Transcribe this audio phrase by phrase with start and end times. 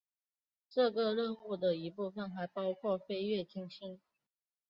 [0.67, 4.01] 这个任务的一部分还包括飞越金星。